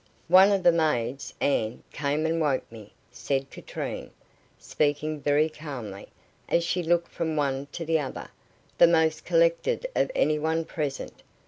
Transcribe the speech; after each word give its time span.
"One 0.29 0.51
of 0.51 0.63
the 0.63 0.71
maids 0.71 1.31
Anne 1.39 1.83
came 1.93 2.25
and 2.25 2.41
woke 2.41 2.63
me," 2.71 2.91
said 3.11 3.51
Katrine, 3.51 4.09
speaking 4.57 5.19
very 5.21 5.47
calmly, 5.47 6.07
as 6.49 6.63
she 6.63 6.81
looked 6.81 7.09
from 7.11 7.35
one 7.35 7.67
to 7.71 7.85
the 7.85 7.99
other, 7.99 8.29
the 8.79 8.87
most 8.87 9.25
collected 9.25 9.85
of 9.95 10.09
any 10.15 10.39
one 10.39 10.65
present. 10.65 11.21